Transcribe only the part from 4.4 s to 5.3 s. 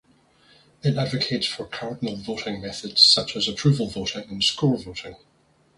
score voting.